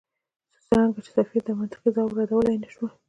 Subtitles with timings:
[0.65, 2.91] څرنګه چې سفیر دا منطقي ځواب ردولای نه شوای.